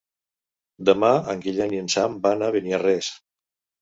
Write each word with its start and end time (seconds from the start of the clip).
Demà 0.89 1.11
en 1.33 1.43
Guillem 1.45 1.75
i 1.75 1.81
en 1.85 1.93
Sam 1.97 2.17
van 2.27 2.43
a 2.47 2.51
Beniarrés. 2.57 3.13